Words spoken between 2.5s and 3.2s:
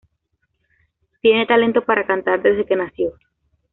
que nació.